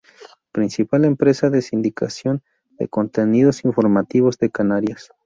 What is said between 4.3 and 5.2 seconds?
de Canarias.